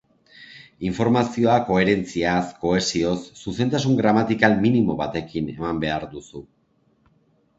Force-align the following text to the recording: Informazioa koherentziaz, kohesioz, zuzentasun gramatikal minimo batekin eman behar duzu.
Informazioa 0.91 1.57
koherentziaz, 1.65 2.47
kohesioz, 2.63 3.13
zuzentasun 3.45 3.99
gramatikal 4.01 4.57
minimo 4.63 4.95
batekin 5.05 5.51
eman 5.57 5.83
behar 5.87 6.07
duzu. 6.15 6.45